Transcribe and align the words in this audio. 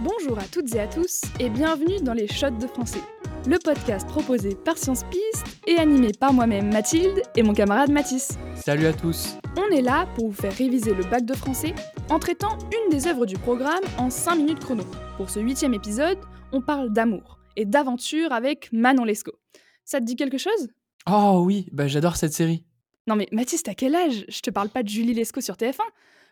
Bonjour 0.00 0.38
à 0.38 0.44
toutes 0.44 0.74
et 0.76 0.80
à 0.80 0.86
tous 0.86 1.22
et 1.40 1.50
bienvenue 1.50 1.96
dans 2.02 2.12
les 2.12 2.28
Shots 2.28 2.50
de 2.60 2.68
français, 2.68 3.00
le 3.48 3.58
podcast 3.58 4.06
proposé 4.06 4.54
par 4.54 4.78
Science 4.78 5.02
Piste 5.04 5.60
et 5.66 5.76
animé 5.76 6.12
par 6.18 6.32
moi-même 6.32 6.72
Mathilde 6.72 7.20
et 7.34 7.42
mon 7.42 7.52
camarade 7.52 7.90
Mathis. 7.90 8.38
Salut 8.54 8.86
à 8.86 8.92
tous 8.92 9.36
On 9.56 9.74
est 9.74 9.82
là 9.82 10.06
pour 10.14 10.28
vous 10.28 10.34
faire 10.34 10.52
réviser 10.54 10.94
le 10.94 11.02
bac 11.02 11.24
de 11.24 11.34
français 11.34 11.74
en 12.10 12.20
traitant 12.20 12.56
une 12.72 12.96
des 12.96 13.08
œuvres 13.08 13.26
du 13.26 13.36
programme 13.36 13.82
en 13.98 14.08
5 14.08 14.36
minutes 14.36 14.60
chrono. 14.60 14.84
Pour 15.16 15.30
ce 15.30 15.40
huitième 15.40 15.74
épisode, 15.74 16.18
on 16.52 16.60
parle 16.60 16.92
d'amour 16.92 17.40
et 17.56 17.64
d'aventure 17.64 18.32
avec 18.32 18.68
Manon 18.72 19.04
Lescaut. 19.04 19.38
Ça 19.84 19.98
te 19.98 20.04
dit 20.04 20.14
quelque 20.14 20.38
chose? 20.38 20.68
Oh 21.10 21.42
oui, 21.44 21.68
bah 21.72 21.88
j'adore 21.88 22.16
cette 22.16 22.34
série. 22.34 22.64
Non 23.08 23.16
mais 23.16 23.26
Mathis, 23.32 23.64
t'as 23.64 23.74
quel 23.74 23.96
âge? 23.96 24.26
Je 24.28 24.40
te 24.40 24.50
parle 24.50 24.68
pas 24.68 24.84
de 24.84 24.88
Julie 24.88 25.14
Lescaut 25.14 25.40
sur 25.40 25.56
TF1. 25.56 25.80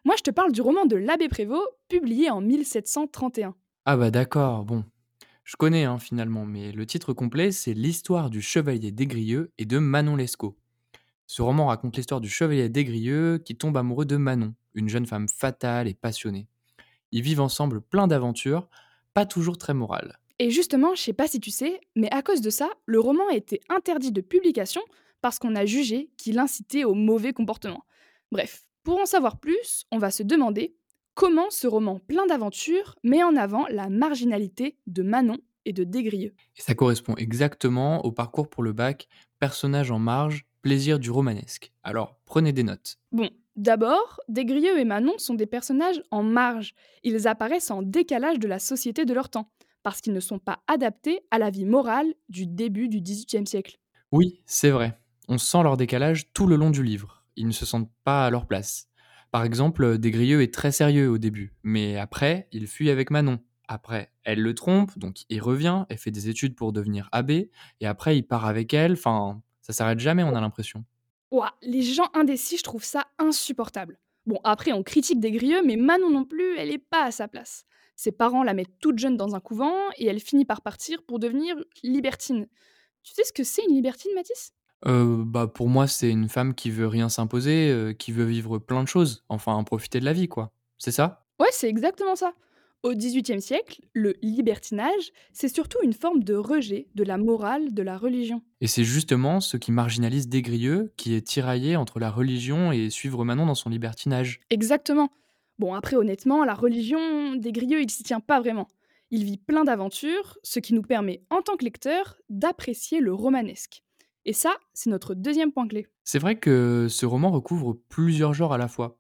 Moi, 0.07 0.15
je 0.17 0.23
te 0.23 0.31
parle 0.31 0.53
du 0.53 0.61
roman 0.61 0.87
de 0.87 0.95
l'abbé 0.95 1.29
Prévost, 1.29 1.67
publié 1.89 2.31
en 2.31 2.41
1731. 2.41 3.57
Ah 3.87 3.97
bah 3.97 4.13
d'accord, 4.13 4.65
bon. 4.65 4.85
Je 5.43 5.57
connais 5.57 5.83
hein, 5.83 5.99
finalement, 5.99 6.47
mais 6.47 6.71
le 6.71 6.87
titre 6.87 7.13
complet, 7.13 7.51
c'est 7.51 7.75
L'histoire 7.75 8.31
du 8.31 8.41
chevalier 8.41 8.93
d'Aigrieux 8.93 9.51
et 9.59 9.65
de 9.65 9.79
Manon 9.79 10.15
Lescaut. 10.15 10.57
Ce 11.27 11.43
roman 11.43 11.67
raconte 11.67 11.97
l'histoire 11.97 12.21
du 12.21 12.29
chevalier 12.29 12.69
d'Aigrieux 12.69 13.39
qui 13.39 13.57
tombe 13.57 13.77
amoureux 13.77 14.05
de 14.05 14.17
Manon, 14.17 14.55
une 14.75 14.89
jeune 14.89 15.07
femme 15.07 15.29
fatale 15.29 15.89
et 15.89 15.95
passionnée. 15.95 16.47
Ils 17.11 17.23
vivent 17.23 17.41
ensemble 17.41 17.81
plein 17.81 18.07
d'aventures, 18.07 18.69
pas 19.13 19.27
toujours 19.27 19.59
très 19.59 19.75
morales. 19.75 20.21
Et 20.39 20.51
justement, 20.51 20.95
je 20.95 21.03
sais 21.03 21.15
pas 21.15 21.27
si 21.27 21.41
tu 21.41 21.51
sais, 21.51 21.81
mais 21.97 22.13
à 22.13 22.23
cause 22.23 22.43
de 22.43 22.51
ça, 22.51 22.71
le 22.85 23.01
roman 23.01 23.27
a 23.33 23.35
été 23.35 23.61
interdit 23.71 24.13
de 24.13 24.21
publication 24.21 24.83
parce 25.21 25.41
qu'on 25.41 25.57
a 25.57 25.67
jugé 25.67 26.11
qu'il 26.17 26.39
incitait 26.39 26.85
au 26.85 26.95
mauvais 26.95 27.33
comportement. 27.33 27.85
Bref, 28.31 28.67
pour 28.87 29.01
en 29.01 29.05
savoir 29.07 29.41
plus, 29.41 29.85
on 29.91 29.99
va 29.99 30.13
se 30.13 30.23
demander 30.23 30.77
comment 31.15 31.51
ce 31.51 31.67
roman 31.67 31.99
plein 31.99 32.25
d'aventures 32.27 32.95
met 33.03 33.25
en 33.25 33.35
avant 33.35 33.67
la 33.69 33.89
marginalité 33.89 34.79
de 34.87 35.03
Manon 35.03 35.39
et 35.65 35.73
de 35.73 35.83
Desgrieux. 35.83 36.35
Et 36.57 36.63
ça 36.63 36.77
correspond 36.77 37.17
exactement 37.17 38.05
au 38.05 38.13
parcours 38.13 38.49
pour 38.49 38.63
le 38.63 38.73
bac, 38.73 39.09
personnage 39.41 39.91
en 39.91 39.99
marge, 39.99 40.47
plaisir 40.63 41.01
du 41.01 41.11
romanesque. 41.11 41.73
Alors, 41.83 42.21
prenez 42.27 42.53
des 42.53 42.63
notes. 42.63 43.01
Bon, 43.11 43.29
d'abord, 43.57 44.21
Desgrieux 44.29 44.79
et 44.79 44.85
Manon 44.85 45.19
sont 45.19 45.35
des 45.35 45.47
personnages 45.47 46.01
en 46.13 46.23
marge. 46.23 46.73
Ils 47.03 47.27
apparaissent 47.27 47.73
en 47.73 47.83
décalage 47.83 48.39
de 48.39 48.47
la 48.47 48.61
société 48.61 49.05
de 49.05 49.15
leur 49.15 49.31
temps, 49.31 49.51
parce 49.83 50.01
qu'ils 50.01 50.15
ne 50.15 50.21
sont 50.21 50.39
pas 50.39 50.61
adaptés 50.69 51.23
à 51.33 51.41
la 51.41 51.51
vie 51.51 51.67
morale 51.67 52.15
du 52.29 52.47
début 52.47 52.89
du 52.89 53.01
XVIIIe 53.01 53.49
siècle. 53.49 53.81
Oui, 54.13 54.43
c'est 54.47 54.71
vrai. 54.71 54.97
On 55.27 55.39
sent 55.39 55.65
leur 55.65 55.77
décalage 55.77 56.33
tout 56.33 56.47
le 56.47 56.55
long 56.55 56.71
du 56.71 56.85
livre 56.85 57.16
ils 57.37 57.47
ne 57.47 57.53
se 57.53 57.67
sentent 57.67 57.91
pas 58.05 58.27
à 58.27 58.31
leur 58.31 58.47
place. 58.47 58.89
Par 59.31 59.45
exemple, 59.45 59.99
Desgrieux 59.99 60.43
est 60.43 60.53
très 60.55 60.73
sérieux 60.73 61.09
au 61.09 61.19
début, 61.19 61.55
mais 61.63 61.97
après, 61.97 62.49
il 62.53 62.67
fuit 62.67 62.91
avec 62.91 63.11
Manon. 63.11 63.39
Après, 63.69 64.13
elle 64.23 64.41
le 64.41 64.55
trompe, 64.55 64.97
donc 64.99 65.25
il 65.29 65.43
revient, 65.43 65.85
et 65.91 65.97
fait 65.97 66.11
des 66.11 66.29
études 66.29 66.55
pour 66.55 66.73
devenir 66.73 67.09
abbé, 67.13 67.51
et 67.81 67.87
après 67.87 68.17
il 68.17 68.23
part 68.23 68.47
avec 68.47 68.73
elle, 68.73 68.93
enfin, 68.93 69.43
ça 69.61 69.73
s'arrête 69.73 69.99
jamais, 69.99 70.23
on 70.23 70.35
a 70.35 70.41
l'impression. 70.41 70.85
Ouah, 71.33 71.53
les 71.63 71.83
gens 71.83 72.09
indécis, 72.15 72.59
je 72.59 72.63
trouve 72.63 72.85
ça 72.85 73.07
insupportable. 73.19 73.99
Bon, 74.27 74.41
après, 74.45 74.73
on 74.73 74.83
critique 74.83 75.21
Desgrieux, 75.21 75.63
mais 75.65 75.77
Manon 75.77 76.11
non 76.11 76.25
plus, 76.25 76.57
elle 76.57 76.71
est 76.71 76.79
pas 76.79 77.05
à 77.05 77.11
sa 77.11 77.29
place. 77.29 77.65
Ses 77.97 78.13
parents 78.13 78.43
la 78.43 78.55
mettent 78.55 78.79
toute 78.81 78.99
jeune 78.99 79.17
dans 79.17 79.35
un 79.35 79.41
couvent, 79.41 79.77
et 79.97 80.07
elle 80.07 80.21
finit 80.21 80.45
par 80.45 80.63
partir 80.63 81.03
pour 81.05 81.19
devenir 81.19 81.57
libertine. 81.83 82.47
Tu 83.03 83.13
sais 83.15 83.25
ce 83.25 83.33
que 83.33 83.45
c'est 83.45 83.65
une 83.69 83.75
libertine, 83.75 84.13
Mathis? 84.15 84.53
Bah, 84.85 85.47
pour 85.47 85.69
moi, 85.69 85.87
c'est 85.87 86.11
une 86.11 86.29
femme 86.29 86.55
qui 86.55 86.71
veut 86.71 86.87
rien 86.87 87.09
s'imposer, 87.09 87.95
qui 87.99 88.13
veut 88.13 88.25
vivre 88.25 88.59
plein 88.59 88.83
de 88.83 88.89
choses, 88.89 89.25
enfin 89.29 89.63
profiter 89.65 90.01
de 90.01 90.05
la 90.05 90.13
vie, 90.13 90.29
quoi. 90.29 90.53
C'est 90.79 90.93
ça? 90.93 91.25
Ouais, 91.41 91.49
c'est 91.51 91.69
exactement 91.69 92.17
ça. 92.17 92.35
Au 92.83 92.93
XVIIIe 92.93 93.41
siècle, 93.41 93.81
le 93.95 94.15
libertinage, 94.23 95.11
c'est 95.33 95.49
surtout 95.49 95.79
une 95.83 95.95
forme 95.95 96.23
de 96.23 96.35
rejet 96.35 96.87
de 96.95 97.03
la 97.03 97.19
morale 97.19 97.75
de 97.75 97.83
la 97.83 97.99
religion. 97.99 98.43
Et 98.61 98.69
c'est 98.69 98.85
justement 98.85 99.41
ce 99.41 99.57
qui 99.57 99.73
marginalise 99.73 100.29
Desgrieux, 100.29 100.93
qui 100.97 101.15
est 101.15 101.27
tiraillé 101.27 101.75
entre 101.75 101.99
la 101.99 102.11
religion 102.11 102.71
et 102.71 102.91
suivre 102.91 103.25
Manon 103.25 103.47
dans 103.47 103.57
son 103.57 103.71
libertinage. 103.71 104.41
Exactement. 104.51 105.09
Bon, 105.59 105.75
après, 105.75 105.97
honnêtement, 105.97 106.45
la 106.45 106.55
religion, 106.55 107.35
Desgrieux, 107.35 107.81
il 107.81 107.91
s'y 107.91 108.05
tient 108.05 108.21
pas 108.21 108.41
vraiment. 108.41 108.69
Il 109.11 109.25
vit 109.25 109.39
plein 109.39 109.65
d'aventures, 109.65 110.39
ce 110.45 110.61
qui 110.61 110.75
nous 110.75 110.83
permet, 110.83 111.23
en 111.31 111.43
tant 111.43 111.57
que 111.57 111.65
lecteur, 111.65 112.17
d'apprécier 112.29 113.01
le 113.01 113.13
romanesque. 113.13 113.83
Et 114.27 114.33
ça, 114.33 114.57
c'est 114.75 114.91
notre 114.91 115.15
deuxième 115.15 115.53
point 115.53 115.69
clé. 115.69 115.87
C'est 116.03 116.19
vrai 116.19 116.37
que 116.37 116.89
ce 116.91 117.07
roman 117.07 117.31
recouvre 117.31 117.79
plusieurs 117.89 118.35
genres 118.35 118.53
à 118.53 118.59
la 118.59 118.67
fois. 118.67 118.99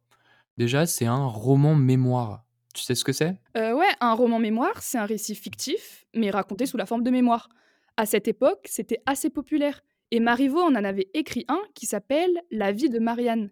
Déjà, 0.57 0.87
c'est 0.87 1.05
un 1.07 1.27
roman 1.27 1.75
mémoire. 1.75 2.45
Tu 2.73 2.83
sais 2.85 2.95
ce 2.95 3.05
que 3.05 3.13
c'est? 3.13 3.37
Euh, 3.57 3.75
Ouais, 3.75 3.89
un 4.01 4.15
roman 4.15 4.39
mémoire, 4.39 4.81
c'est 4.83 4.99
un 4.99 5.05
récit 5.05 5.35
fictif, 5.35 6.07
mais 6.15 6.31
raconté 6.31 6.65
sous 6.65 6.77
la 6.77 6.87
forme 6.87 7.03
de 7.03 7.11
mémoire. 7.11 7.49
À 7.97 8.07
cette 8.07 8.29
époque, 8.29 8.67
c'était 8.67 9.03
assez 9.05 9.29
populaire. 9.29 9.83
Et 10.13 10.21
Marivaux 10.21 10.61
en 10.63 10.77
en 10.77 10.85
avait 10.85 11.11
écrit 11.13 11.45
un 11.49 11.61
qui 11.75 11.87
s'appelle 11.87 12.41
La 12.53 12.71
vie 12.71 12.89
de 12.89 13.01
Marianne. 13.01 13.51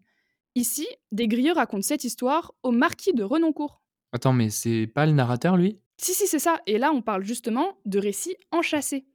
Ici, 0.54 0.86
Desgrieux 1.10 1.54
raconte 1.54 1.82
cette 1.82 2.04
histoire 2.04 2.54
au 2.62 2.70
marquis 2.70 3.12
de 3.12 3.24
Renoncourt. 3.24 3.82
Attends, 4.12 4.32
mais 4.32 4.48
c'est 4.50 4.86
pas 4.86 5.06
le 5.06 5.12
narrateur, 5.12 5.56
lui? 5.56 5.80
Si, 5.96 6.14
si, 6.14 6.28
c'est 6.28 6.38
ça. 6.38 6.60
Et 6.66 6.78
là, 6.78 6.92
on 6.92 7.02
parle 7.02 7.24
justement 7.24 7.78
de 7.84 7.98
récits 7.98 8.36
enchâssés. 8.52 9.06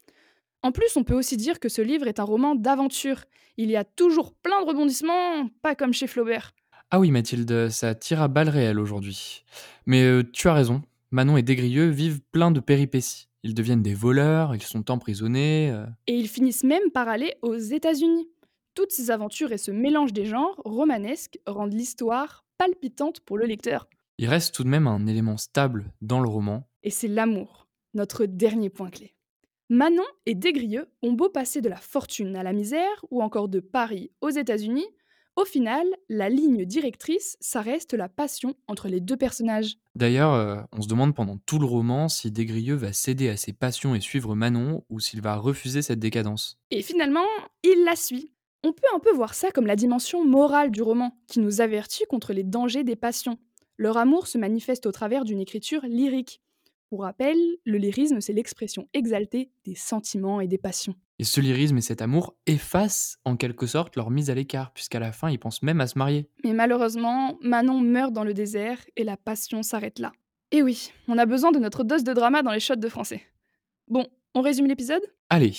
En 0.62 0.72
plus, 0.72 0.98
on 0.98 1.04
peut 1.04 1.14
aussi 1.14 1.38
dire 1.38 1.60
que 1.60 1.70
ce 1.70 1.82
livre 1.82 2.08
est 2.08 2.20
un 2.20 2.24
roman 2.24 2.56
d'aventure. 2.56 3.24
Il 3.58 3.70
y 3.70 3.78
a 3.78 3.84
toujours 3.84 4.34
plein 4.34 4.62
de 4.62 4.68
rebondissements, 4.68 5.48
pas 5.62 5.76
comme 5.76 5.94
chez 5.94 6.08
Flaubert. 6.08 6.52
Ah 6.92 7.00
oui, 7.00 7.12
Mathilde, 7.12 7.70
ça 7.70 7.96
tire 7.96 8.22
à 8.22 8.28
balles 8.28 8.50
réelles 8.50 8.80
aujourd'hui. 8.80 9.46
Mais 9.86 10.04
euh, 10.04 10.24
tu 10.34 10.48
as 10.50 10.54
raison, 10.54 10.82
Manon 11.12 11.38
et 11.38 11.44
Desgrieux 11.44 11.90
vivent 11.90 12.22
plein 12.32 12.52
de 12.52 12.60
péripéties. 12.60 13.28
Ils 13.44 13.54
deviennent 13.54 13.84
des 13.84 13.94
voleurs, 13.94 14.54
ils 14.56 14.64
sont 14.64 14.92
emprisonnés. 14.92 15.72
Euh. 15.72 15.86
Et 16.08 16.16
ils 16.16 16.28
finissent 16.28 16.64
même 16.64 16.92
par 16.94 17.08
aller 17.08 17.36
aux 17.42 17.58
États-Unis. 17.58 18.28
Toutes 18.76 18.92
ces 18.92 19.12
aventures 19.12 19.52
et 19.52 19.58
ce 19.58 19.72
mélange 19.72 20.14
des 20.14 20.26
genres 20.26 20.62
romanesques 20.66 21.40
rendent 21.48 21.74
l'histoire 21.74 22.44
palpitante 22.58 23.22
pour 23.22 23.38
le 23.38 23.46
lecteur. 23.46 23.88
Il 24.18 24.28
reste 24.28 24.54
tout 24.54 24.64
de 24.64 24.70
même 24.70 24.88
un 24.88 25.08
élément 25.08 25.38
stable 25.38 25.94
dans 26.02 26.20
le 26.20 26.28
roman. 26.28 26.68
Et 26.84 26.90
c'est 26.90 27.08
l'amour, 27.08 27.68
notre 27.94 28.26
dernier 28.26 28.70
point 28.70 28.90
clé. 28.90 29.16
Manon 29.70 30.04
et 30.26 30.36
Desgrieux 30.36 30.88
ont 31.04 31.14
beau 31.14 31.30
passer 31.30 31.62
de 31.62 31.70
la 31.70 31.78
fortune 31.78 32.36
à 32.36 32.44
la 32.44 32.54
misère 32.54 33.06
ou 33.12 33.22
encore 33.22 33.50
de 33.50 33.60
Paris 33.60 34.12
aux 34.22 34.30
États-Unis, 34.30 34.88
au 35.40 35.46
final, 35.46 35.88
la 36.10 36.28
ligne 36.28 36.66
directrice, 36.66 37.38
ça 37.40 37.62
reste 37.62 37.94
la 37.94 38.10
passion 38.10 38.56
entre 38.68 38.90
les 38.90 39.00
deux 39.00 39.16
personnages. 39.16 39.78
D'ailleurs, 39.96 40.34
euh, 40.34 40.58
on 40.74 40.82
se 40.82 40.90
demande 40.90 41.16
pendant 41.16 41.38
tout 41.46 41.60
le 41.60 41.66
roman 41.66 42.10
si 42.10 42.30
Desgrieux 42.30 42.76
va 42.76 42.92
céder 42.92 43.30
à 43.30 43.38
ses 43.38 43.54
passions 43.54 43.96
et 43.96 44.02
suivre 44.02 44.36
Manon 44.36 44.84
ou 44.90 45.00
s'il 45.00 45.22
va 45.22 45.38
refuser 45.38 45.82
cette 45.82 46.00
décadence. 46.00 46.60
Et 46.72 46.82
finalement, 46.82 47.24
il 47.64 47.86
la 47.86 47.96
suit. 47.96 48.34
On 48.66 48.74
peut 48.74 48.88
un 48.94 49.00
peu 49.00 49.14
voir 49.14 49.34
ça 49.34 49.52
comme 49.52 49.66
la 49.66 49.78
dimension 49.78 50.26
morale 50.26 50.72
du 50.72 50.82
roman, 50.82 51.18
qui 51.28 51.40
nous 51.40 51.62
avertit 51.62 52.04
contre 52.10 52.34
les 52.34 52.44
dangers 52.44 52.84
des 52.84 52.98
passions. 52.98 53.40
Leur 53.78 53.96
amour 53.96 54.28
se 54.28 54.38
manifeste 54.38 54.88
au 54.88 54.92
travers 54.92 55.24
d'une 55.24 55.40
écriture 55.40 55.86
lyrique. 55.86 56.42
Pour 56.90 57.02
rappel, 57.02 57.38
le 57.66 57.78
lyrisme, 57.78 58.20
c'est 58.20 58.34
l'expression 58.34 58.88
exaltée 58.94 59.52
des 59.64 59.76
sentiments 59.76 60.42
et 60.42 60.48
des 60.48 60.58
passions. 60.58 60.96
Et 61.20 61.24
ce 61.24 61.40
lyrisme 61.40 61.78
et 61.78 61.82
cet 61.82 62.02
amour 62.02 62.36
effacent 62.48 63.20
en 63.26 63.38
quelque 63.38 63.68
sorte 63.68 63.96
leur 63.96 64.10
mise 64.10 64.32
à 64.32 64.34
l'écart, 64.34 64.72
puisqu'à 64.74 65.00
la 65.00 65.12
fin, 65.12 65.30
ils 65.30 65.38
pensent 65.38 65.62
même 65.62 65.82
à 65.82 65.88
se 65.88 66.00
marier. 66.00 66.28
Mais 66.44 66.54
malheureusement, 66.54 67.38
Manon 67.42 67.80
meurt 67.80 68.12
dans 68.12 68.24
le 68.24 68.34
désert 68.34 68.80
et 68.96 69.04
la 69.04 69.18
passion 69.18 69.62
s'arrête 69.62 70.00
là. 70.00 70.14
Et 70.50 70.64
oui, 70.64 70.92
on 71.08 71.20
a 71.20 71.28
besoin 71.28 71.52
de 71.52 71.60
notre 71.60 71.84
dose 71.84 72.04
de 72.04 72.14
drama 72.14 72.42
dans 72.42 72.52
les 72.52 72.60
shots 72.60 72.76
de 72.76 72.90
français. 72.90 73.22
Bon, 73.88 74.08
on 74.34 74.42
résume 74.42 74.66
l'épisode? 74.66 75.04
Allez, 75.30 75.54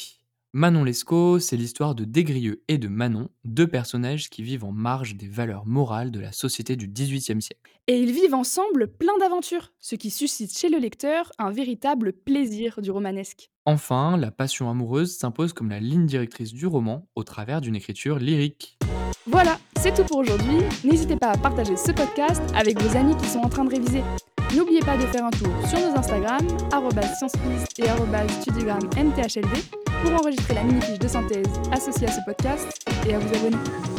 Manon 0.53 0.83
Lescaut, 0.83 1.39
c'est 1.39 1.57
l'histoire 1.57 1.95
de 1.95 2.05
Desgrieux 2.05 2.65
et 2.67 2.77
de 2.77 2.89
Manon, 2.89 3.29
deux 3.45 3.69
personnages 3.69 4.29
qui 4.31 4.43
vivent 4.43 4.65
en 4.65 4.73
marge 4.73 5.15
des 5.15 5.29
valeurs 5.29 5.65
morales 5.65 6.11
de 6.11 6.19
la 6.19 6.33
société 6.33 6.75
du 6.75 6.89
XVIIIe 6.89 7.41
siècle. 7.41 7.71
Et 7.87 8.01
ils 8.01 8.11
vivent 8.11 8.35
ensemble 8.35 8.89
plein 8.89 9.17
d'aventures, 9.21 9.73
ce 9.79 9.95
qui 9.95 10.11
suscite 10.11 10.57
chez 10.59 10.69
le 10.69 10.79
lecteur 10.79 11.31
un 11.39 11.53
véritable 11.53 12.13
plaisir 12.13 12.83
du 12.83 12.91
romanesque. 12.91 13.49
Enfin, 13.65 14.17
la 14.17 14.33
passion 14.33 14.69
amoureuse 14.69 15.17
s'impose 15.17 15.53
comme 15.53 15.71
la 15.71 15.79
ligne 15.79 16.07
directrice 16.07 16.53
du 16.53 16.67
roman 16.67 17.07
au 17.15 17.23
travers 17.23 17.61
d'une 17.61 17.77
écriture 17.77 18.19
lyrique. 18.19 18.77
Voilà, 19.27 19.57
c'est 19.77 19.95
tout 19.95 20.05
pour 20.05 20.19
aujourd'hui. 20.19 20.59
N'hésitez 20.83 21.15
pas 21.15 21.29
à 21.29 21.39
partager 21.39 21.77
ce 21.77 21.93
podcast 21.93 22.43
avec 22.57 22.77
vos 22.83 22.97
amis 22.97 23.17
qui 23.19 23.27
sont 23.27 23.39
en 23.39 23.49
train 23.49 23.65
de 23.65 23.71
réviser. 23.71 24.03
N'oubliez 24.57 24.81
pas 24.81 24.97
de 24.97 25.07
faire 25.07 25.25
un 25.25 25.31
tour 25.31 25.53
sur 25.69 25.79
nos 25.79 25.97
Instagram, 25.97 26.45
sciencepiste 27.19 27.79
et 27.79 28.33
studiogramme 28.43 28.91
pour 30.03 30.13
enregistrer 30.13 30.55
la 30.55 30.65
mini-fiche 30.65 30.99
de 30.99 31.09
synthèse 31.09 31.47
associée 31.73 32.09
à 32.09 32.13
ce 32.13 32.21
podcast 32.25 32.67
et 33.09 33.15
à 33.15 33.19
vous 33.19 33.35
abonner. 33.35 33.90